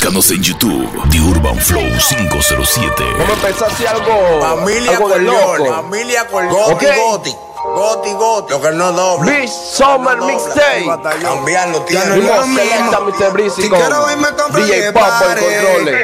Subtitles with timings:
[0.00, 3.04] Búscanos en YouTube, The Urban Flow 507.
[3.18, 4.40] Vamos a empezar así algo.
[4.40, 5.66] Familia algo loco.
[5.66, 6.72] familia Corleone.
[6.72, 6.82] Ok.
[6.96, 8.52] Goti, Goti, Goti.
[8.54, 9.30] Lo que no doble.
[9.30, 10.24] Beach Summer No.
[10.24, 10.86] Mixtape.
[11.20, 12.14] Cambiarlo, tiene.
[12.14, 13.32] Dimos Selecta, Mr.
[13.34, 15.44] Breezy Si con quiero hoy me compro DJ Papo en pares.
[15.44, 16.00] controles.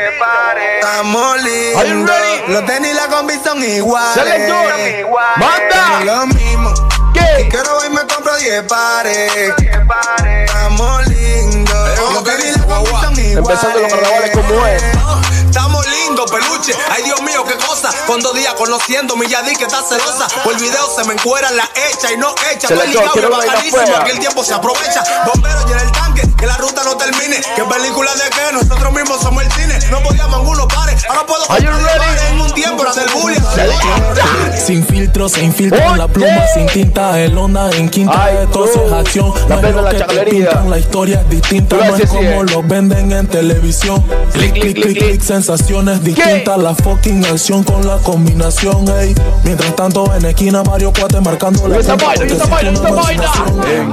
[0.82, 2.10] Estamos lindos.
[2.10, 2.52] ready?
[2.52, 4.12] Los tenis y la combi son iguales.
[4.12, 4.74] Selector,
[5.38, 6.04] manda.
[6.04, 6.74] Lo mismo.
[6.76, 7.48] Si ¿Qué?
[7.48, 9.32] quiero hoy me compro 10 pares.
[9.56, 11.25] Estamos lindos.
[13.36, 14.82] Empezando los carnavales como es.
[15.44, 16.74] Estamos lindos, peluche.
[16.90, 17.90] Ay, Dios mío, qué cosa.
[18.06, 20.26] Con dos días conociendo mi Yadí que está celosa.
[20.44, 22.68] Por el video se me encuera la hecha y no hecha.
[22.68, 23.86] Se le ligado, la bacanísimo.
[23.86, 24.00] fea.
[24.00, 25.02] Aquí el tiempo se aprovecha.
[25.26, 27.40] Bombero llena el tanque, que la ruta no termine.
[27.54, 29.78] Que película de que nosotros mismos somos el cine.
[29.90, 31.04] No podíamos uno pares.
[31.08, 33.40] Ahora puedo en un tiempo era del bullying.
[34.66, 35.98] Sin filtro, se infiltra Oye.
[35.98, 39.32] la pluma, sin tinta, el onda en quinta, Ay, esto es acción.
[39.48, 40.48] La No es lo la que te chacalería.
[40.50, 42.46] pintan, la historia es distinta, no es como eh.
[42.50, 44.02] lo venden en televisión.
[44.32, 49.14] Clic, clic, clic, clic, sensaciones distintas, la fucking acción con la combinación, ey.
[49.44, 53.12] Mientras tanto en esquina Mario Cuate marcando la punta, vaina, si vaina, no vaina.
[53.12, 53.92] imaginación,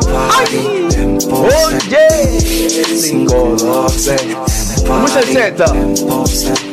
[1.32, 2.38] Oye,
[3.02, 4.16] 512.
[4.88, 6.73] ¿Cómo es el Z?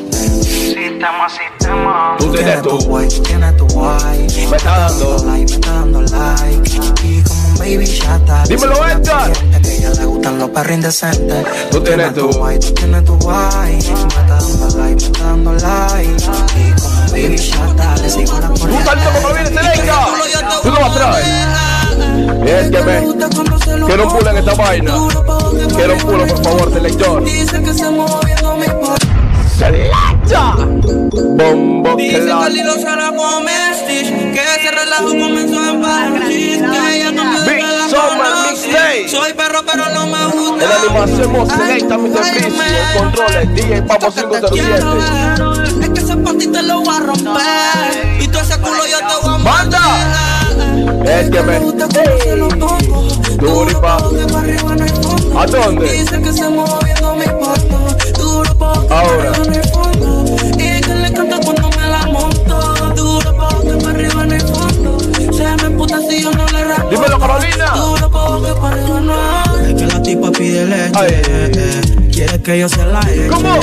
[1.00, 2.16] Sistema, sistema.
[2.18, 2.78] Tú tienes tú.
[2.78, 4.26] Tú tienes tu guay.
[4.50, 5.16] Me está dando.
[5.24, 6.70] Like, me está dando like.
[7.04, 8.44] Y como un baby chata.
[8.46, 9.30] Dímelo, Edgar.
[9.30, 11.46] Es que ella le gustan los perros indecentes.
[11.70, 13.72] Tú tienes tu- guay, tú tienes tu guay.
[13.72, 16.22] Me está dando like, me está dando like.
[16.58, 17.96] Y como un baby chata.
[17.96, 18.84] Le sigo la Un corriente.
[18.84, 20.06] salto como viene Selecta.
[20.62, 22.46] Tú lo vas a traer.
[22.46, 23.86] Es que me.
[23.86, 24.92] Que no pulen esta vaina.
[25.78, 27.24] Que no pulen, por favor, selector.
[27.24, 28.66] Dice que se moviendo mi
[30.30, 30.54] Selecta.
[31.12, 32.30] Bombo Dice que
[34.32, 38.66] Que ese relajo comenzó en París Que ella cambió de Big la Summer conocí.
[38.68, 39.08] Mixtape.
[39.08, 40.66] Soy perro pero no me gusta
[41.46, 41.96] Selecta.
[41.96, 42.46] Breezy.
[42.46, 44.78] En controles, DJ Papo 507.
[45.82, 49.34] Es que ese te lo voy a romper Y tú ese culo yo te voy
[49.34, 49.80] a ¡Manda!
[49.80, 51.08] mandar.
[51.08, 51.58] Es que me.
[51.58, 53.08] gusta se lo pongo
[56.22, 59.32] que se moviendo mi pato Duro pa' Ahora.
[72.50, 73.60] Que yo se la eche ¿Cómo?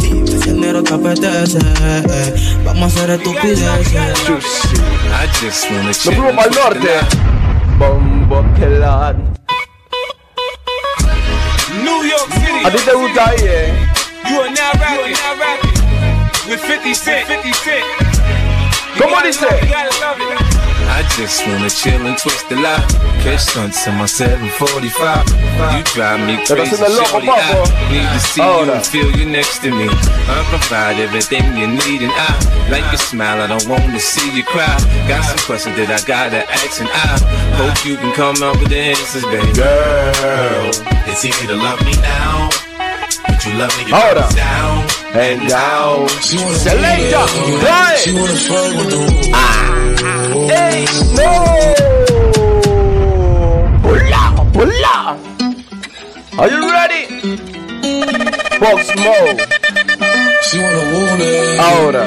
[0.00, 2.34] Dime si el negro te apetece eh.
[2.64, 6.90] Vamos a hacer estupideces I just wanna Nos chill fuimos para el norte.
[7.78, 9.16] Bombo clap.
[11.84, 12.64] New York City.
[12.64, 13.72] ¿A ti te gusta ahí, eh?
[14.28, 17.26] You are now rapping, now rapping with 50 Cent.
[17.28, 17.84] 50 Cent.
[18.96, 19.44] You ¿Cómo gotta dice?
[19.44, 20.45] love it, You gotta love it.
[20.96, 22.80] I just wanna chill and twist the lie.
[23.20, 25.28] Catch stunts in my 745.
[25.76, 27.26] You drive me crazy, haciendo el loco, shorty.
[27.26, 27.68] papo.
[27.68, 29.88] I need to see you and feel you next to me.
[29.92, 32.32] I provide everything you need, and I
[32.72, 33.42] like your smile.
[33.42, 34.72] I don't wanna see you cry.
[35.06, 37.20] Got some questions that I gotta ask, and I
[37.60, 39.52] hope you can come up with the answers, baby.
[39.52, 40.70] Girl,
[41.12, 42.48] it's easy to love me now.
[43.28, 44.24] But you love me, you Ahora.
[44.24, 45.48] love me down.
[45.48, 46.08] And down.
[46.08, 47.26] Selecta.
[47.62, 47.96] Trae.
[50.50, 50.84] ¡Ey!
[51.16, 51.30] ¡No!
[53.82, 54.34] ¡Pull up!
[54.52, 55.16] ¡Pull up!
[56.38, 57.02] Are you ready?
[58.60, 59.40] Fox Mode.
[61.58, 62.02] Ahora.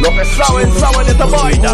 [0.00, 1.72] Lo que saben, saben de esta vaina.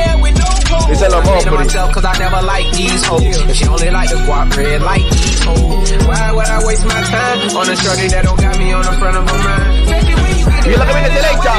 [0.90, 1.94] Dice la Mopri.
[1.94, 3.24] cause I never like these hoes.
[3.24, 5.92] If she only like the guap red like these hoes.
[6.08, 8.92] Why would I waste my time on a shorty that don't got me on the
[9.00, 9.86] front of her mind?
[9.88, 11.54] Baby, when you Y es la que viene derecha.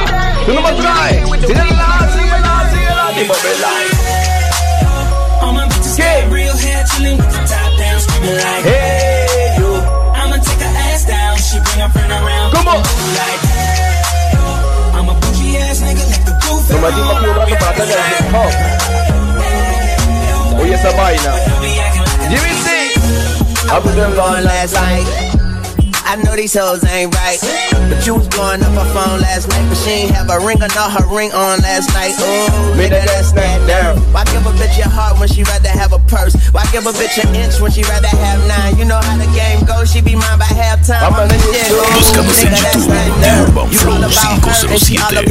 [0.46, 1.22] Tú no me traes.
[1.46, 3.04] Síguela, síguela, síguela.
[3.12, 3.72] Y muévela.
[5.42, 10.02] All my bitches real hair chilling with the top down, screaming like, Hey, yo.
[10.14, 11.36] I'ma take her ass down.
[11.38, 12.52] She bring her friend around.
[12.52, 12.74] ¿Cómo?
[12.78, 13.41] Like,
[16.82, 18.52] the roof Nos metimos aquí un rato para hacer el hip hop.
[20.60, 21.32] Oye esa vaina.
[22.28, 22.66] Jimmy C.
[23.70, 25.31] I've been going last night.
[26.04, 27.38] I know these hoes ain't right.
[27.88, 29.64] But you was blowing up her phone last night.
[29.68, 32.14] But she ain't have a ring or not her ring on last night.
[32.20, 33.98] Ooh, Made that ass snap down.
[34.12, 36.34] Why give a bitch your heart when she rather have a purse?
[36.52, 38.76] Why give a bitch an inch when she rather have nine?
[38.76, 39.92] You know how the game goes.
[39.92, 41.00] She be mine by halftime.
[41.02, 41.66] I'm I'm a the nigga shit.
[41.68, 41.76] too.
[41.96, 42.80] Búscanos en YouTube,
[43.20, 45.26] The Urban Flow 507.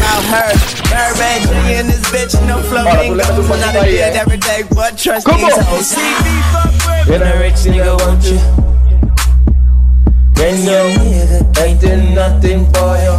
[2.79, 4.13] Ahora tú le metes un poquito ahí, eh.
[5.25, 5.47] ¿Cómo?
[7.07, 8.70] When a rich nigga want you.
[10.41, 13.15] When nigga ain't doing nothing for you.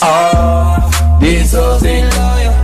[0.00, 2.54] Oh, this was in loyal.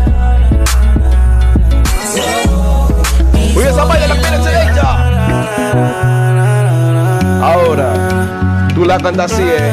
[3.56, 4.86] Oye, esa vaina la pena selecta.
[7.42, 9.72] Ahora, tú la cantas así, eh.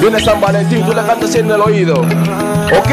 [0.00, 1.96] Viene San Valentín, tú la cantas así en el oído.
[2.00, 2.92] ¿Ok?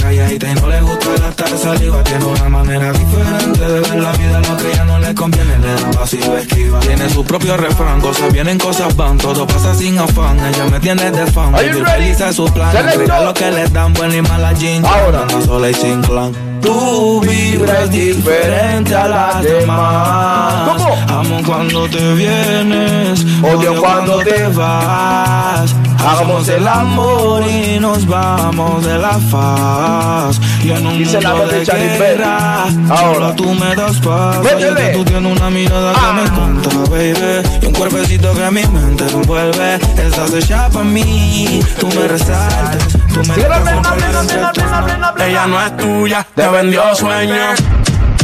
[0.29, 2.03] y no le gusta gastar saliva.
[2.03, 5.73] Tiene una manera diferente de ver la vida, lo que ya no le conviene le
[5.73, 6.79] da pasiva esquiva.
[6.79, 10.37] Tiene su propio refrán, cosas vienen, cosas van, todo pasa sin afán.
[10.39, 12.71] Ella me tiene de fan, vivir feliz es su plan.
[12.95, 14.85] Cuida lo que le dan, buena y mala jean.
[14.85, 16.31] Ahora sola y sin clan.
[16.61, 20.81] Tu vibra es diferente a las demás.
[21.07, 25.75] Amo cuando te vienes, odio cuando te vas.
[26.07, 30.39] Hagamos el amor y nos vamos de la faz.
[30.63, 33.35] Y en un Dice la mundo voz de guerra, Ahora.
[33.35, 34.39] tú me das paz.
[34.43, 34.89] Métele.
[34.93, 37.41] Tú tienes una mirada que me encanta, baby.
[37.61, 39.75] Y un cuerpecito que mi mente envuelve.
[39.75, 41.61] Estás hecha pa' mí.
[41.79, 42.87] Tú me resaltas.
[43.13, 45.21] Tú me dejas envolver entre tus manos.
[45.21, 47.59] Ella no es tuya, te vendió sueños.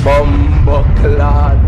[0.03, 1.59] Bombo claro.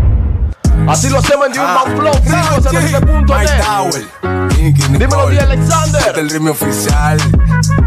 [0.88, 4.39] Así lo hacemos en The Urban Flow 507.net.
[4.60, 5.40] Dímelo, D.
[5.40, 6.02] Alexander.
[6.06, 7.18] Este el ritmo oficial.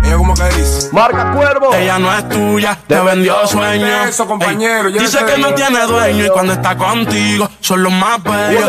[0.03, 0.89] Ella como que dice.
[0.91, 1.73] Marca Cuervo.
[1.73, 4.07] Ella no es tuya, te vendió sueños.
[4.09, 7.91] Eso, compañero, Ey, ya dice que no tiene dueño y cuando está contigo son los
[7.93, 8.63] más bellos.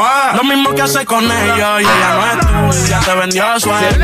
[0.00, 3.98] Ah, Lo mismo que hace con ellos y ella no es tuya, te vendió sueños.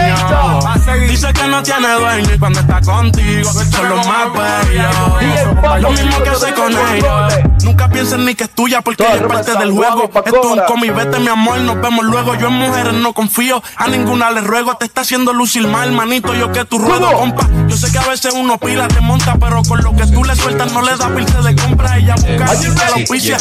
[1.09, 5.83] Dice que no tiene dueño y cuando está contigo son los más bellos.
[5.83, 7.35] Lo mismo que hace con ellos.
[7.65, 10.11] Nunca piensen ni que es tuya porque ella es parte del juego.
[10.25, 12.35] Esto es un cómic, vete mi amor, nos vemos luego.
[12.35, 14.77] Yo en mujeres no confío, a ninguna le ruego.
[14.77, 17.19] Te está haciendo lucir mal, manito, yo que tu ruedo, ¿Cómo?
[17.19, 17.49] compa.
[17.69, 20.35] Yo sé que a veces uno pila te monta, pero con lo que tú le
[20.37, 21.97] sueltas no le da pilce de compra.
[21.97, 23.37] Ella busca la auspicia.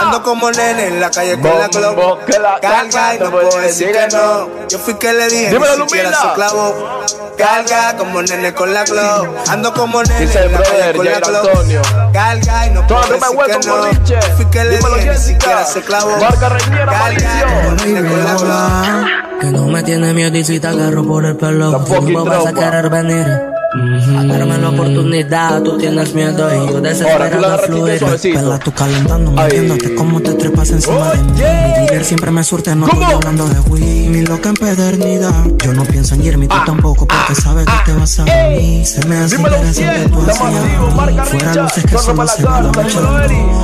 [0.00, 2.18] Ando como nene en la calle con la globo.
[2.60, 4.48] Carga y no puedo decir que no.
[4.68, 6.22] Yo fui que le dije Dímelo, ni siquiera Lumila.
[6.22, 7.04] se clavó.
[7.38, 9.34] Carga como nene con la globo.
[9.48, 11.36] Ando como nene Dice el brother, con la Jair.
[11.36, 11.82] Antonio.
[12.12, 14.36] Carga y no puedo decir que con no.
[14.36, 15.18] Fui que le dije ni Jessica.
[15.18, 16.16] siquiera se clavó.
[16.18, 19.40] Marca Reñera, Carga como nene con la globo.
[19.40, 22.52] Que no me tiene miedo y si te agarro por el pelo no vas a
[22.52, 28.00] querer venir a darme la oportunidad Tú tienes miedo y yo desesperado fluir.
[28.22, 31.32] Pela tú calentando, metiéndote como te trepas encima de mí.
[31.32, 31.38] Mi
[31.86, 36.14] dealer siempre me surte, no estoy hablando de weed Ni loca empedernida Yo no pienso
[36.14, 36.62] en irme, tú Ah.
[36.66, 41.54] tampoco Porque sabes que te vas a venir Se me hace interesante tú hacia Fuera
[41.62, 42.98] luces que solo se casa, la noche.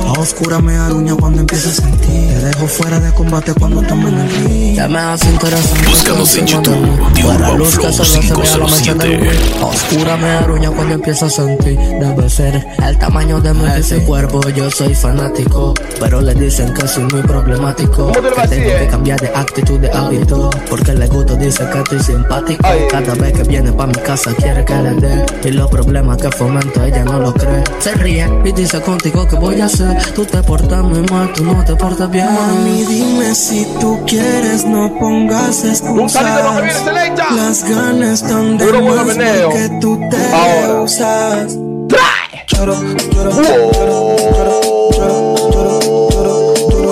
[0.07, 2.05] A oscura me aruña cuando empiezo a sentir.
[2.29, 4.29] Te dejo fuera de combate cuando estamos en el
[4.75, 8.57] Ya me hace interesante Búscanos en YouTube, Fuera Urban luz que Flow solo se vea
[8.57, 9.21] la mancha del 507.
[9.21, 9.61] weed.
[9.61, 11.79] A oscura me aruña cuando empiezo a sentir.
[11.79, 14.41] Debe ser el tamaño de mi ese cuerpo.
[14.49, 18.07] Yo soy fanático Pero le dicen que soy muy problemático.
[18.07, 20.49] ¿Cómo te lo Que tengo que cambiar de actitud, de hábito.
[20.69, 22.67] Porque le gusto dice que estoy simpático.
[22.91, 25.25] Cada vez que viene pa' mi casa quiere que le dé.
[25.45, 27.63] Y los problemas que fomento ella no lo cree.
[27.79, 31.45] Se ríe y dice contigo que voy a hacer Tú te portas muy mal, tú
[31.45, 32.25] no te portas bien.
[32.25, 37.27] Mami dime si tú quieres no pongas que selecta.
[37.31, 40.81] Las ganas están de más porque tú te Ahora.
[40.81, 41.57] usas
[41.87, 42.45] ¡Trae!
[42.47, 42.75] Lloro,
[43.11, 43.35] lloro,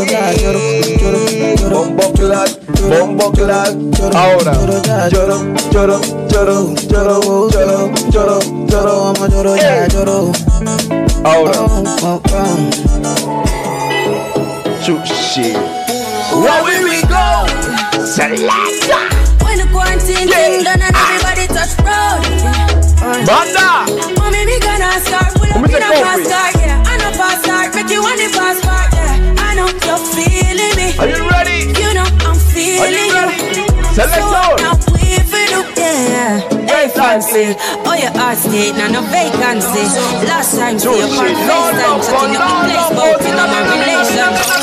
[0.05, 0.59] ya, lloro,
[0.99, 1.21] lloro,
[1.55, 1.79] lloro.
[2.89, 3.69] Bombo clap.
[4.15, 4.53] Ahora.
[5.09, 10.31] Lloro, lloro, lloro, lloro, lloro, lloro, lloro, amo, lloro, ya, lloro.
[11.23, 11.53] Ahora.
[11.59, 12.73] Oh, oh, oh.
[14.83, 15.53] Sushi.
[16.33, 17.01] Where we
[18.17, 18.23] go?
[18.23, 18.99] Selecta.
[19.43, 20.35] When the quarantine Yeah.
[20.35, 22.21] thing done and everybody touch road.
[23.27, 23.69] Banda.
[24.19, 26.83] Mommy, me gonna start pull up in a fast car, yeah.
[26.85, 29.45] I know fast start, make you want the fast part, yeah.
[29.47, 30.87] I know you're feeling me.
[30.99, 31.57] Are you ready?
[31.81, 33.13] You know I'm feeling you you.
[33.13, 33.93] ready?
[33.93, 34.03] So
[34.63, 36.39] now we feel yeah.
[36.69, 37.55] Hey fancy,
[37.85, 39.83] oh your heart state, now no vacancy.
[40.25, 44.62] Last time see you on FaceTime, chatting up the place, but know my relation.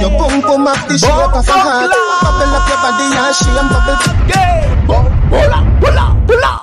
[0.00, 1.92] Your boom boom up the shape of a heart.
[2.24, 4.00] Bubble up your body and shame bubble.
[4.32, 6.60] Yeah, pull up, pull up, pull up.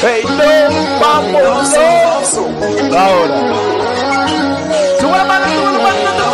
[0.00, 0.48] Feito,
[1.00, 1.72] vamos,
[2.92, 3.38] ahora.
[5.00, 6.24] Tu hermano, tu hermano, tu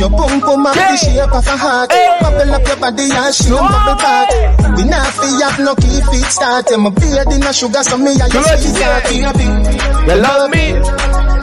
[0.00, 1.92] your boom boom up the shape of a heart.
[1.92, 2.16] Hey.
[2.20, 3.68] Bubble up your body and shame Whoa.
[3.68, 4.32] bubble back.
[4.76, 6.72] We not feel have no key fix start.
[6.72, 8.80] I'm a beard in a sugar, so me I use it.
[10.08, 10.72] You love me,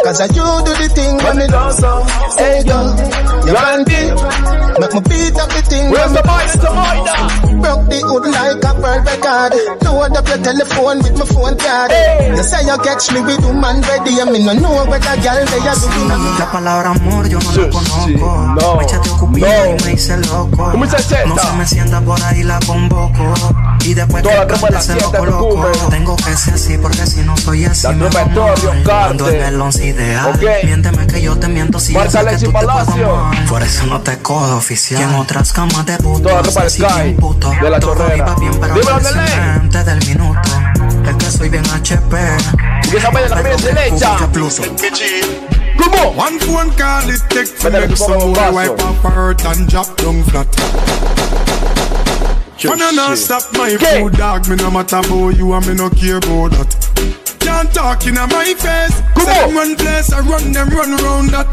[0.07, 1.99] Cause I you do the thing when it does so.
[2.39, 2.95] Hey girl,
[3.43, 4.37] you?
[4.79, 5.89] Make me beat up the thing.
[5.89, 7.27] Where's the the mic now.
[7.59, 9.53] Broke the hood like a pearl record.
[9.83, 11.91] Load up your telephone with my phone card.
[12.37, 14.21] You say you catch me with woman ready.
[14.21, 16.07] I mean, no know whether girl they are doing.
[16.37, 18.55] La palabra amor yo no la conozco.
[18.55, 20.71] no, me echaste ocupida y me hice loco.
[20.71, 21.27] ¿Cómo se sienta?
[21.27, 23.33] No se me sienta por ahí la convoco.
[23.81, 25.49] Y después Toda que cante se sienta, lo te coloco.
[25.49, 25.69] cubre.
[25.89, 27.87] Tengo que ser así porque si no soy así.
[27.87, 28.83] La me va mal.
[28.83, 28.91] cante.
[28.91, 30.30] Ando en el once ideal.
[30.36, 30.44] Ok.
[30.63, 33.16] Miénteme que yo te miento si Marca yo sé que tú te puedo Palacio.
[33.16, 33.46] amar.
[33.48, 35.01] Por eso no te cojo oficial.
[35.01, 36.30] Y en otras camas de puto.
[36.30, 37.50] Toda Sky, puto.
[37.62, 38.18] de la Todo chorrera.
[38.18, 39.00] iba bien, pero Dímelo,
[39.56, 40.50] antes del minuto.
[41.10, 42.18] Es que soy bien HP.
[42.92, 44.18] Y esa vaina también se le echa.
[45.77, 46.10] ¿Cómo?
[46.18, 48.74] One phone call it take to make tu poco some en un boy vaso.
[48.74, 50.48] wipe off her hurt and drop down flat.
[52.60, 56.18] You not stop my food, dog, me no matter about you and me no care
[56.18, 56.87] about that.
[57.57, 59.01] Can't talk in my face.
[59.15, 59.47] Come Say on.
[59.47, 61.49] them one place, I run them run around that.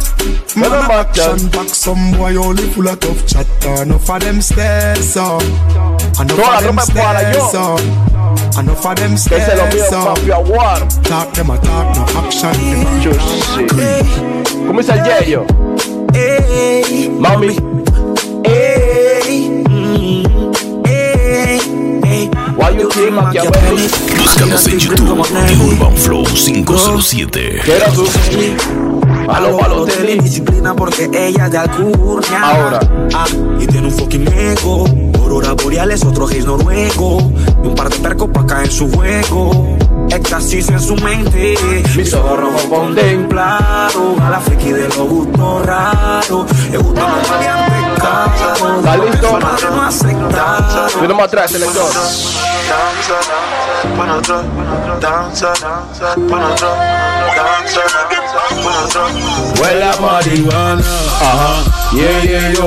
[0.55, 1.23] Man, no a matter.
[1.33, 3.83] action back, some boy only full of tough chatter.
[3.85, 5.39] Enough of them stairs, so.
[5.41, 7.49] Enough Toda la of them ropa para stairs, yo.
[7.49, 8.61] so.
[8.61, 10.05] Enough of them Que se lo stairs, mío, so.
[10.05, 10.81] Mafia War.
[11.09, 12.53] Talk them a talk, no action.
[13.01, 13.13] Yo,
[13.57, 13.73] shit.
[14.67, 15.47] ¿Cómo dice el Yeyo?
[16.13, 17.09] Ey,
[22.57, 23.89] Why you think Machiavelli?
[24.17, 27.61] Búscanos en YouTube Urban Flow 507.
[27.65, 28.07] ¿Qué era tú?
[29.29, 30.23] A los palos de tenis.
[30.23, 32.41] disciplina porque ella es de alcurnia.
[32.43, 32.81] Ahora.
[33.13, 33.27] Ah,
[33.59, 34.85] y tiene un fucking ego.
[35.21, 37.33] Aurora boreales, otro gays noruego.
[37.63, 39.77] Y un par de percos pa' caer en su juego.
[40.11, 41.55] Éxtasis en su mente.
[41.97, 42.65] Mis ojos rojos
[44.21, 46.47] a la friki de los gustos raros.
[46.71, 46.79] Le.
[48.77, 49.29] ¿Está listo?
[49.29, 51.01] Su madre no aceptaron.
[51.01, 51.91] Mira más atrás, selector.
[59.59, 60.85] Huele a marihuana.
[61.21, 61.65] Ajá.
[61.93, 62.67] Yeah, yeah, yo.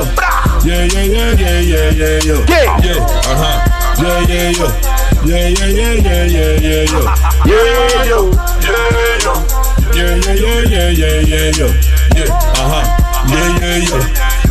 [0.64, 2.36] Yeah, yeah, yeah, yeah, yeah, yeah, yo.
[2.48, 2.66] Yeah.
[2.84, 3.00] Yeah,
[3.32, 3.58] uh-huh.
[3.98, 4.68] Yeah, yeah, yo.
[5.26, 7.00] Yeah, yeah, yeah, yeah, yeah, yeah, yo.
[7.46, 8.20] Yeah, yo.
[8.62, 9.34] Yeah, yo.
[9.94, 11.68] Yeah, yeah, yeah, yeah, yeah, yeah, yo.
[12.16, 12.30] Yeah,
[12.62, 12.86] uh-huh.
[13.28, 13.98] Yeah, yeah, yo.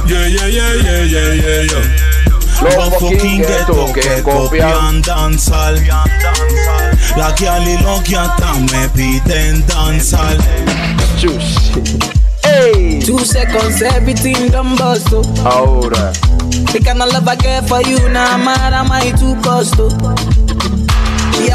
[0.06, 2.05] Yeah, yeah, yeah, yeah, yeah, yeah, yo.
[2.62, 5.02] Los fucking ghetto que copian.
[5.02, 5.76] danzal.
[7.16, 10.38] La que y lo que hasta me piden danzal.
[12.42, 13.00] Hey.
[13.04, 15.26] Two seconds, everything done bust up.
[15.44, 16.12] Ahora.
[16.72, 20.75] The kind of love I get for you, now mad am I too cost up.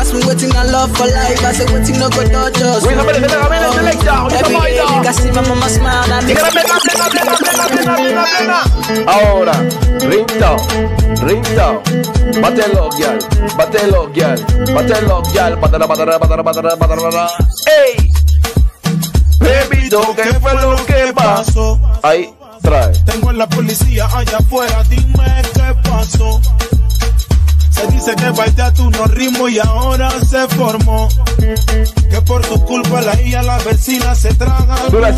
[0.01, 2.81] Asked me waiting I love for life, I said waiting no go touch us.
[2.85, 4.81] Wait a minute, wait a minute, selecta, ahorita Every baila.
[4.81, 8.59] day, nigga see my mama smile, that Plena, makes plena, plena, plena, plena, plena, plena.
[9.13, 9.55] Ahora,
[10.09, 10.65] ringtone,
[11.21, 11.79] ringtone.
[12.41, 13.17] Bátelo, gyal,
[13.57, 14.37] bátelo, gyal,
[14.73, 17.27] bátelo, gyal, batara, batara, batara, batara, batara.
[17.69, 18.09] ¡Ey!
[19.39, 21.79] Bebito, ¿qué fue lo que pasó?
[22.01, 22.91] Ahí, trae.
[23.05, 26.41] Tengo a la policía allá afuera, dime qué pasó.
[27.81, 31.07] Se dice que baila tú no ritmo y ahora se formó.
[31.37, 35.11] Que por tu culpa la hija, la vecina se traga la.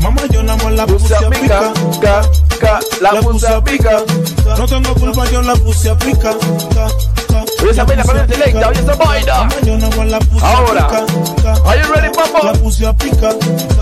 [0.00, 2.00] Mamá, yo más la puse a pica, pica.
[2.00, 2.22] ca,
[2.60, 4.02] ca, la puse a pica.
[4.58, 6.30] No tengo culpa, yo la puse a pica.
[6.74, 6.86] ca,
[7.28, 7.44] ca.
[7.62, 9.34] Oye, esa vaina para el selecta, oye, esa vaina.
[9.38, 10.80] Mamá, yo nada más la puse Ahora.
[10.84, 11.06] a pica.
[11.42, 12.52] ca, Are you ready, La papa?
[12.62, 13.30] puse a pica.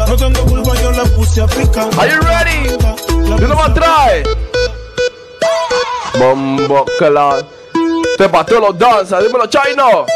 [0.08, 1.88] No tengo culpa, yo la puse a pica.
[1.98, 2.68] Are you ready?
[3.28, 4.22] Yo no me trae.
[6.18, 7.44] Bombo claro.
[8.16, 10.06] Te pateó los danzas, dímelo Chino.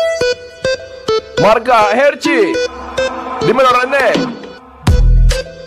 [1.43, 2.53] Marca Herchi.
[3.41, 4.39] Dímelo René.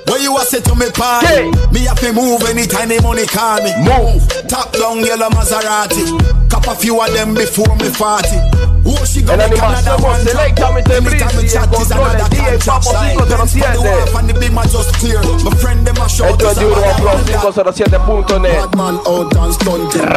[0.08, 1.28] Where you a say to me party?
[1.28, 1.52] Hey.
[1.72, 3.72] Me have to move anytime the money call me.
[3.84, 4.28] Move.
[4.48, 6.50] Top down yellow Maserati.
[6.50, 8.71] Cop a few of them before me party.
[8.84, 10.74] Oh, she En gonna make another animación one selecta drop.
[10.74, 10.92] Mr.
[10.96, 13.18] Anytime we Breezy, chat el is control, el another DJ contract Papo sign.
[13.18, 13.74] 507.
[13.76, 15.22] Go off and the beam a just clear.
[15.44, 18.72] My friend them a shout Esto es us de a Urban Flow bad 507.net.
[18.72, 20.08] Bad man out and stunting.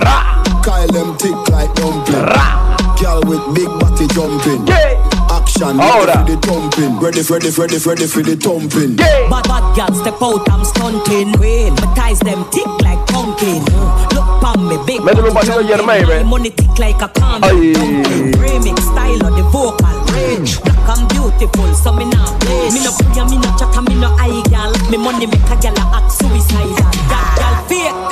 [0.63, 2.25] Kyle them tick like dumpling.
[3.01, 4.65] Girl with big body jumping.
[5.29, 6.23] Action Ahora.
[6.23, 6.95] ready for the thumping.
[7.01, 8.97] Ready, ready, ready, ready for the thumping.
[8.97, 11.35] Bad bad girls step out, I'm stunting.
[11.35, 13.65] Queen, my ties them tick like pumpkin.
[14.14, 14.14] Look
[14.55, 16.25] pon me, big un pasito a Germain, My ve.
[16.25, 17.11] money tick like a.
[17.43, 17.75] Ay.
[18.39, 20.61] Remix style of the vocal range.
[20.63, 22.71] Black and beautiful, so me not play.
[22.71, 24.73] Me no puya, me no chatter, me no eye gal.
[24.91, 26.84] Me money make a gal act suicidal.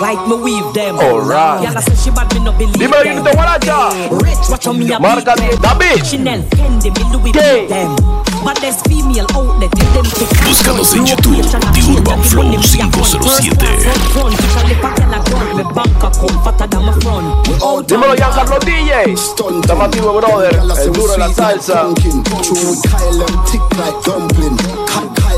[0.03, 0.99] Like me weave them.
[0.99, 1.63] Alright.
[1.63, 2.91] Gal a say she bad, me no believe them.
[2.91, 5.79] Rich Watch how me a Marca beat 10, them.
[5.79, 6.03] David.
[6.03, 6.91] Chanel, Fendi,
[7.23, 7.95] me them.
[8.43, 13.63] Baddest female out there, tell them en YouTube, The Urban Flow 507.
[17.87, 19.15] Dímelo ya, Carlos DJ.
[19.15, 20.61] Estamos activos, brother.
[20.83, 21.87] El duro de la salsa.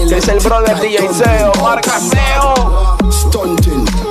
[0.09, 1.53] Que es el brother DJ Seo.
[1.63, 2.97] Marca Seo.
[3.11, 4.04] Stunting.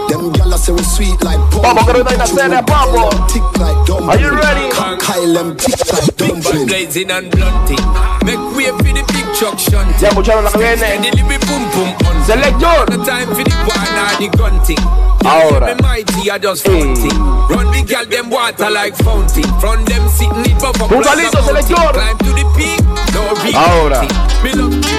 [0.54, 3.10] Them gyal a say we sweet like Papo, que no hay una serie, papo.
[3.28, 4.10] Tick like dumpling.
[4.10, 4.70] Are you ready?
[5.00, 6.68] Kyle them tick like dumpling.
[6.68, 7.80] Blazing and blunting.
[8.24, 10.00] Make way for the big truck shunting.
[10.00, 10.84] Ya escucharon la que viene.
[10.84, 12.24] And the little boom boom on.
[12.26, 12.98] Selector.
[12.98, 15.13] No time for the one or the gunting.
[15.26, 15.66] Ahora.
[15.68, 17.18] Me mighty, I just fronting.
[17.50, 19.44] Run the girl them water like fountain.
[19.60, 21.64] From them sitting it up up Un like a salito, mountain.
[21.64, 21.94] selector.
[21.94, 22.82] Climb to the peak.
[23.14, 24.02] No real Ahora.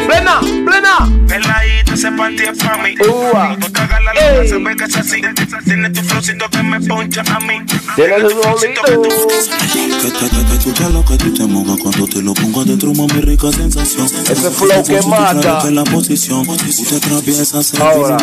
[0.07, 0.95] Plena, plena.
[1.29, 2.95] Peladita, ese panty es pa' mí.
[4.85, 5.21] Es así.
[5.65, 7.61] Tiene tu flowcito que me poncha a mí.
[7.97, 8.17] Tiene.
[8.17, 12.93] Que te, que te chucha lo que tú te mojas cuando te lo pongo adentro,
[12.95, 14.07] mami, rica sensación.
[14.07, 15.71] Ese flow que mata.
[15.71, 18.17] La posición, se Ahora.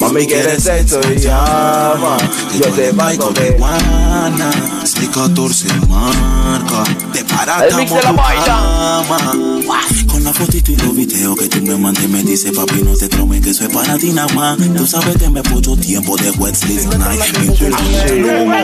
[0.00, 2.16] Mami, quieres sexo llama.
[2.58, 4.50] Yo te mando de Juana,
[4.84, 7.20] 614 marca, te
[7.68, 9.02] El mix de la vaina.
[10.06, 13.08] Con la fotito y los videos que tú me mandes, me dice papi, no te
[13.08, 14.58] tromes que es para ti nada más.
[14.76, 17.20] Tú sabes que me puso tiempo de wet sleep night.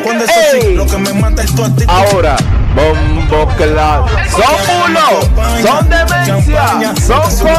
[0.02, 0.24] Cuando
[0.74, 1.88] lo que me mata es tu actitud.
[1.88, 2.36] Ahora,
[2.74, 4.02] bombo clad.
[4.30, 4.42] Son
[4.90, 5.06] uno,
[5.62, 7.54] son demencia, son.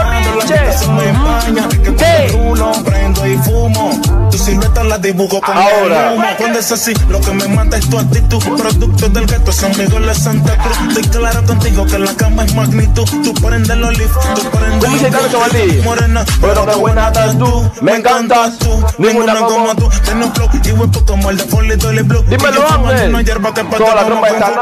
[1.97, 2.29] ¿Qué?
[2.33, 3.91] Rulo, prendo y fumo.
[4.31, 6.35] Tu silueta la dibujo con Ahora.
[6.37, 8.43] Cuando es así, lo que me mata es tu actitud.
[8.57, 10.77] Producto del gueto, San Miguel de Santa Cruz.
[10.89, 13.05] Estoy claro contigo que la cama es magnitud.
[13.23, 15.81] Tú prendes los leaf, tú prendes ¿Cómo dice Carlos Chavalí?
[15.83, 18.83] Morena, Pero qué buena estás tú, me encantas tú.
[18.97, 19.89] Ninguna como tú.
[20.03, 22.23] Tienes un flow y huepo como el de Foley Dolly Blue.
[22.27, 24.53] Dímelo, pa' Toda la trompa de con-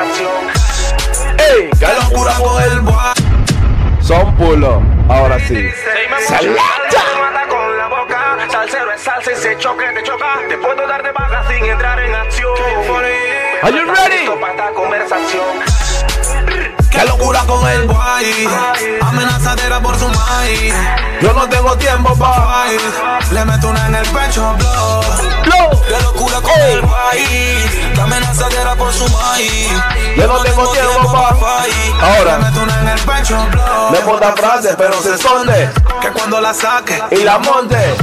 [0.00, 0.52] Tanara.
[1.52, 1.70] ¡Ey!
[1.78, 4.00] ¡Qué locura con el boy!
[4.00, 4.82] Son pulo.
[5.08, 5.70] Ahora sí.
[6.26, 7.10] ¡Selecta!
[7.48, 10.38] con la boca, salsero es salsa y se choque, te choca.
[10.48, 12.54] Te puedo dar de baja sin entrar en acción.
[13.62, 14.26] Are you ready?
[14.40, 15.79] Para esta conversación.
[16.90, 18.48] ¡Qué locura con el Guay,
[19.00, 20.74] amenazadera por su maíz.
[21.20, 22.78] Yo no tengo tiempo pa' Ay,
[23.30, 25.00] Le meto una en el pecho, blow.
[25.44, 25.82] Blow.
[25.86, 27.92] Qué locura con el guay.
[28.00, 29.70] Amenazadera por su maíz.
[30.16, 31.64] Yo no tengo tiempo pa'
[32.00, 32.38] Ahora.
[32.38, 33.90] Le meto una en el pecho, blow.
[33.90, 35.70] Me pone frase, pero se esconde.
[36.00, 37.02] Que cuando la saque.
[37.10, 37.94] Y la monte.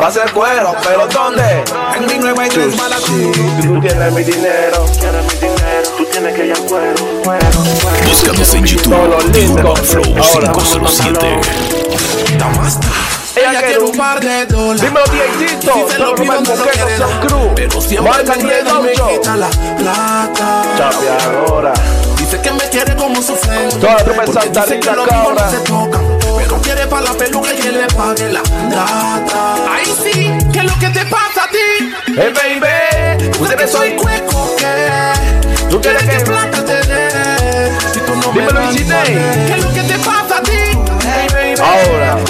[0.00, 1.64] Va a ser cuero, pero ¿dónde?
[1.96, 3.02] En mi nueva y tres balas.
[3.02, 4.86] Tú tienes mi dinero.
[4.98, 6.03] Tienes mi dinero.
[6.14, 6.54] Tienes que ya.
[6.68, 7.64] Cuero, cuero.
[8.06, 11.40] Búscanos en YouTube, The Urban Flow 507.
[13.34, 14.80] Ella quiere un par de dólares.
[14.80, 15.88] Dímelo, DJcito.
[15.90, 18.00] Solo Rubén Boqueto, Son Cruz.
[18.00, 19.34] Marca 108.
[19.34, 20.62] la plata.
[20.78, 21.72] Chapeadora.
[22.16, 23.80] Dice que me quiere como su friend.
[23.80, 25.44] Toda la tropa Porque Santa dice Rita, cabra.
[25.46, 26.18] no se tocan.
[26.38, 29.56] Pero quiere para la peluca y que le pague la plata.
[29.68, 31.92] Ay, sí, ¿qué es lo que te pasa a ti?
[32.06, 33.30] Hey, baby.
[33.36, 34.64] Pues que soy cueco, que
[35.74, 37.72] ¿Tú quieres que plata te dé.
[37.92, 39.18] Si tú no me Dímelo, Isidey.
[39.48, 40.52] ¿Qué es lo que te pasa a ti?
[41.60, 42.23] Ahora.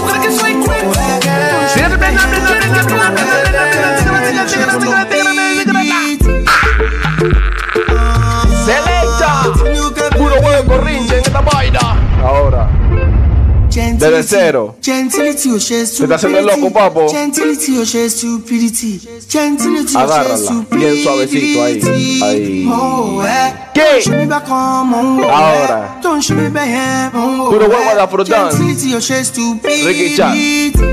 [14.10, 14.76] Desde cero.
[14.82, 17.08] Gentility o she Se está haciendo el loco, papo.
[17.08, 19.00] Gentility o she stupidity.
[19.26, 20.66] Gentility o she Agárrala.
[20.70, 22.20] Bien suavecito ahí.
[22.22, 22.68] Ahí.
[22.70, 23.54] Oh, eh.
[23.72, 24.02] ¿Qué?
[24.02, 25.96] Show me back on, oh, Ahora.
[25.96, 26.00] eh.
[26.02, 27.68] Don't show me back, eh, oh, Puro eh.
[27.68, 28.58] huevo de Afrodance.
[28.58, 29.86] Gentility o she stupidity.
[29.86, 30.34] Ricky Chat.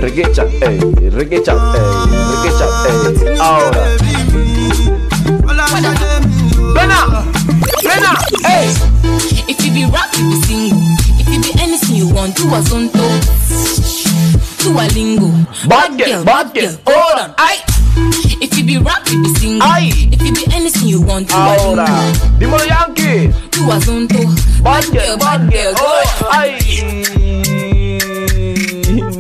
[0.01, 0.47] Ricky Chat.
[0.61, 0.79] Ey.
[1.09, 1.57] Ricky Chat.
[1.75, 1.89] Ey.
[2.31, 2.69] Ricky Chat.
[3.25, 3.37] Ey.
[3.39, 3.87] Ahora.
[6.73, 7.25] Plena.
[7.81, 8.13] Plena.
[8.47, 8.69] Ey.
[9.49, 10.70] If you be rap, you be
[12.21, 13.05] want, do a zonto.
[14.61, 15.29] Do a lingo.
[15.67, 16.23] Bad girl.
[16.23, 16.73] Bad girl.
[16.85, 17.33] Hold on.
[17.37, 17.57] I.
[18.41, 19.67] If you be rap, you be single.
[20.13, 21.85] If you be anything you want, to a lingo.
[22.37, 23.33] Dímelo, Yankee.
[23.51, 24.21] Do a zonto.
[24.63, 25.17] Bad girl.
[25.17, 25.73] Bad girl.
[25.73, 26.05] Go on.
[26.21, 26.59] Oh, Ay.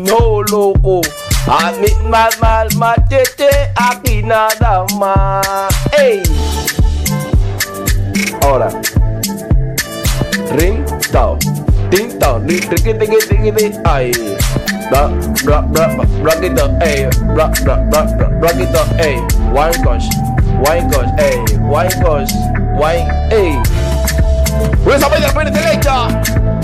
[0.05, 1.01] No, loco.
[1.47, 3.49] A mí mal, mal, matete.
[3.75, 5.73] Aquí nada más.
[5.97, 6.21] Ey.
[8.43, 8.69] Ahora.
[10.55, 11.39] Ring, tao.
[11.91, 13.19] ding dong, diggy diggy diggy
[13.51, 14.11] diggy, ay.
[14.91, 15.11] Rock,
[15.43, 15.91] rock, rock,
[16.23, 17.05] rock it up, ay.
[17.35, 19.19] Rock, rock, rock, rock, rock it up, ay.
[19.51, 20.07] Wine gosh,
[20.63, 21.35] wine gosh, ay.
[21.67, 22.31] Wine gosh,
[22.79, 23.59] wine, ay.
[24.87, 26.07] Esa media pene derecha,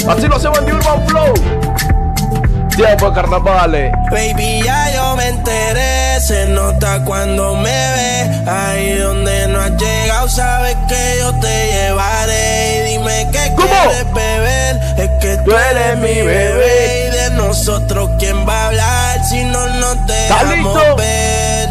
[0.07, 1.33] así lo hacemos en Urban Flow.
[2.75, 3.91] Tiempo de carnavales.
[4.11, 8.43] Baby, ya yo me enteré, se nota cuando me ve.
[8.47, 12.77] Ahí donde no has llegado, sabes que yo te llevaré.
[12.77, 13.67] Y dime que ¿Cómo?
[13.67, 14.79] quieres beber
[15.47, 17.07] tú, eres mi bebé.
[17.07, 21.69] Y de nosotros, ¿quién va a hablar si no nos dejamos ver?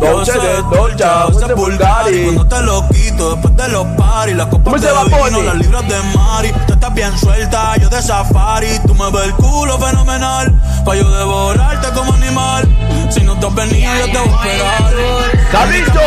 [0.00, 2.24] Dolce de Dolce, Dolce Bulgari.
[2.24, 5.88] Cuando te lo quito después de los paris Las ¿Cómo copas de vino, las libras
[5.88, 10.54] de Mari Tú estás bien suelta, yo de safari Tú me ves el culo fenomenal
[10.84, 12.68] Pa' yo devorarte como animal
[13.10, 16.00] Si no te has venido yo te voy a esperar ¿Está listo?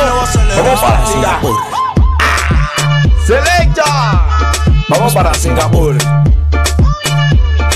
[0.56, 1.58] Vamos para Singapur.
[3.26, 4.28] Selecta.
[4.90, 5.98] Vamos para Singapur.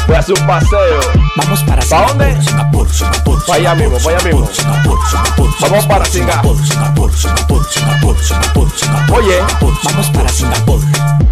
[0.07, 0.99] Voy a hacer un paseo.
[1.35, 2.41] Vamos para ¿Para dónde?
[2.41, 4.47] Singapur, Singapur allá mismo, allá mismo.
[4.51, 6.57] Singapur, Singapur Vamos para Singapur.
[6.65, 9.39] Singapur, Singapur, Singapur, Singapur, Singapur Oye,
[9.83, 10.79] Vamos para Singapur.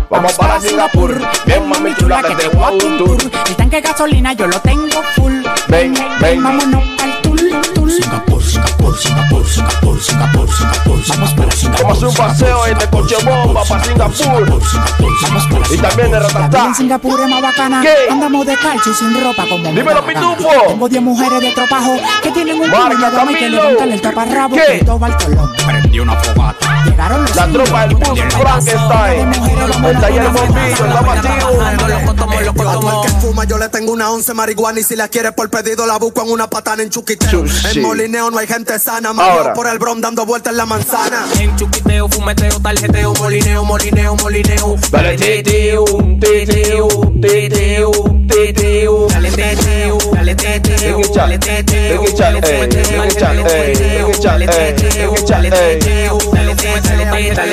[0.10, 1.22] vamos para Singapur.
[1.46, 3.18] Bien, mami chula, que te voy a un tour.
[3.48, 5.34] El tanque de gasolina yo lo tengo full.
[5.68, 6.44] Ven, ven.
[6.44, 7.92] Vámonos al tul, tul.
[7.92, 13.84] Singapur, Singapur, Singapur, Singapur, Singapur, Singapur Vamos a un paseo en el coche bomba para
[13.84, 14.62] Singapur.
[15.72, 16.66] Y también vida Ratatá.
[16.68, 17.82] en Singapur es más bacana.
[17.82, 18.12] ¿Qué?
[18.12, 20.06] Andamos de calcio y sin ropa como Dímelo.
[20.06, 20.50] Pitufo.
[20.68, 24.56] Tengo 10 mujeres de tropajo que tienen un Marca, de dama que levantan el taparrabo.
[25.66, 29.34] Prendí una fogata Llegaron los La tropa del bus Frankenstein.
[29.86, 31.62] El taller está vacío.
[31.64, 35.86] Al que fuma yo le tengo una once marihuana y si la quieres por pedido
[35.86, 36.92] la busco en una patana en.
[36.94, 39.14] En molineo no hay gente sana, Ahora.
[39.14, 41.26] Mario por el bron dando vueltas en la manzana.
[41.40, 44.76] En chuquiteo, fumeteo, tarjeteo, molineo, molineo, molineo.
[44.92, 45.86] Dale teteo,
[46.20, 46.88] teteo,
[47.22, 47.92] teteo,
[48.28, 49.08] teteo.
[49.08, 51.94] Dale teteo, dale teteo, dale teteo.
[52.16, 56.18] Dale teteo, dale teteo, dale ven, teteo, ven, dale ven, teteo, dale teteo,
[56.82, 57.06] dale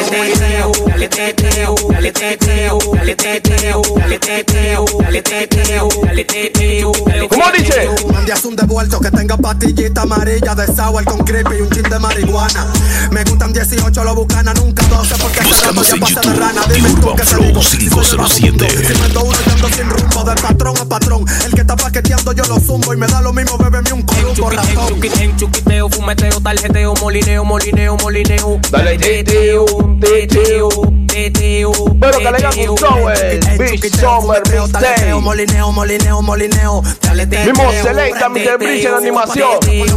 [0.08, 7.44] teteo, dale teteo, dale teteo, dale teteo, dale teteo, dale teteo, dale teteo, dale ¿Cómo
[7.56, 7.88] dice?
[8.12, 11.98] Mandias un devuelto que tenga pastillita amarilla de sour con creepy y un chin de
[11.98, 12.66] marihuana.
[13.10, 16.62] Me gustan 18 lo bucana, nunca 12 porque Búscanos ya en YouTube, rana.
[16.72, 18.50] Dime tú Urban Flow digo, si soy el bajo 507.
[18.50, 18.66] mundo.
[18.86, 21.24] Si mando uno yo ando sin rumbo, de patrón a patrón.
[21.44, 24.50] El que está paqueteando yo lo zumbo y me da lo mismo, bébeme un columbo
[24.50, 25.00] ratón.
[25.20, 28.60] En chuquiteo, fumeteo, tarjeteo, molineo, molineo, molineo.
[28.70, 30.99] Dale Te teo.
[31.12, 33.40] Pero que le hagan un show, eh.
[33.58, 35.14] Beach Summer Mixtape.
[35.14, 36.82] Molineo, molineo, molineo.
[37.02, 38.58] Dale teteo, Mismo Selecta, Mr.
[38.58, 39.58] Bridge en animación.
[39.68, 39.88] En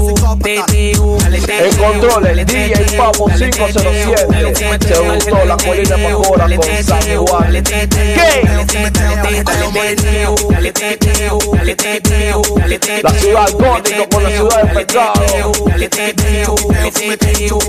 [1.78, 4.88] controles, DJ Papo 507.
[4.88, 7.63] Se gustó la colina mejora con San Juan.
[7.63, 7.89] ¿Qué?
[13.04, 15.13] La ciudad gótica con la ciudad del pecado.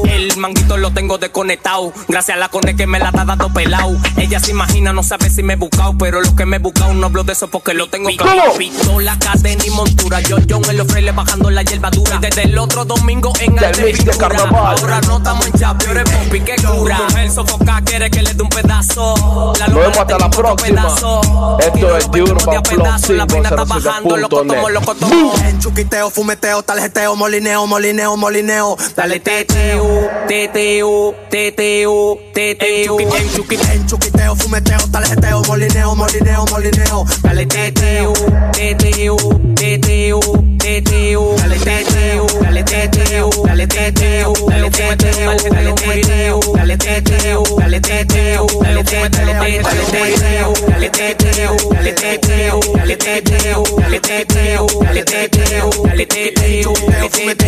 [0.09, 1.92] El manguito lo tengo desconectado.
[2.09, 3.96] Gracias a la cone que me la está dando pelado.
[4.16, 5.96] Ella se imagina, no sabe si me he buscado.
[5.98, 8.56] Pero lo que me he buscado no hablo de eso porque lo tengo ¿Cómo?
[8.58, 10.20] Pistola, cadena y montura.
[10.20, 12.18] Yo, John en los frailes bajando la hierba dura.
[12.18, 14.16] Desde el otro domingo en Pintura.
[14.18, 14.76] carnaval.
[14.80, 16.98] Ahora no estamos en chapi, pero es popi que cura.
[17.24, 19.54] El sofoca quiere que le dé un pedazo.
[19.58, 20.82] La Nos luna vemos hasta la próxima.
[20.82, 21.58] pedazo.
[21.58, 23.12] Esto es los The Urban Flow pedazo.
[23.14, 25.32] La pena está bajando, loco tomo, loco tomo.
[25.46, 28.76] En chuquiteo, fumeteo, tarjeteo, molineo, molineo, molineo.
[28.94, 33.00] Dale teteo, teteo, teteo, teteo.
[33.00, 37.06] En chuquiteo, fumeteo, tarjeteo, molineo, molineo, molineo.
[37.22, 38.12] Dale teteo,
[38.52, 39.16] teteo,
[39.54, 40.20] teteo,
[40.64, 41.37] teteo.
[41.37, 48.83] Dale teteo, dale teteo, dale teteo, dale teteo, dale teteo, dale teteo, dale teteo, dale
[48.83, 56.72] teteo, dale teteo, dale teteo, dale teteo, dale teteo, dale teteo, dale teteo, dale teteo,
[56.88, 57.44] dale teteo.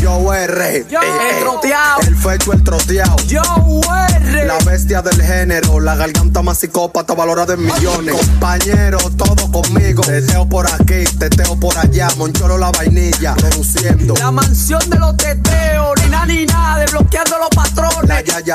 [0.00, 0.76] Yo R.
[0.76, 2.00] Eh, el eh, troteado.
[2.02, 3.16] El fecho, el troteado.
[3.26, 4.46] Yo, R.
[4.46, 8.14] La bestia del género, la garganta más psicópata valorada en millones.
[8.14, 10.02] Compañero, todo conmigo.
[10.02, 12.05] Teteo por aquí, teteo por allá.
[12.16, 14.14] Moncholo la vainilla, produciendo.
[14.18, 18.24] La mansión de los teteos, ni nada ni nada, desbloqueando los La patrones.
[18.24, 18.54] Yaya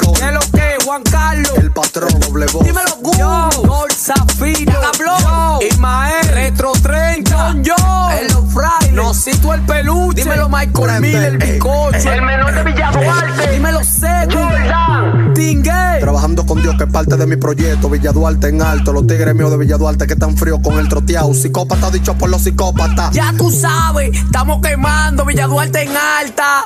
[0.00, 0.18] Record.
[0.18, 1.52] ¿Qué lo que, Juan Carlos?
[1.56, 2.64] El patrón doble voz.
[2.64, 3.66] Dímelo, Gu.
[3.66, 4.72] Gol Zafiro.
[4.84, 5.58] Habló.
[5.62, 6.28] Ismael.
[6.28, 7.36] Retro 30.
[7.36, 8.12] John John.
[8.12, 8.92] En los Fridays.
[8.92, 10.22] Nosito el peluche.
[10.22, 11.96] Dímelo, Michael Miller, el eh, bizcocho.
[12.10, 13.50] eh, el menor de Villaduarte.
[13.52, 14.40] Dímelo, Seco.
[15.34, 16.00] Tingue.
[16.00, 17.88] Trabajando con Dios, que es parte de mi proyecto.
[17.88, 18.92] Villa Duarte en alto.
[18.92, 21.32] Los tigres míos de Villa Duarte que están fríos con el troteado.
[21.34, 23.12] Psicópata dicho por los psicópatas.
[23.12, 26.64] Ya tú sabes, estamos quemando Villaduarte en alta.